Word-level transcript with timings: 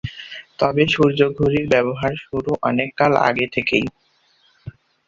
তবে 0.59 0.83
সূর্য 0.87 1.19
ঘড়ির 1.37 1.65
ব্যবহার 1.73 2.13
শুরু 2.23 2.51
অনেক 2.69 2.89
কাল 2.99 3.13
আগে 3.29 3.45
থেকেই। 3.55 3.85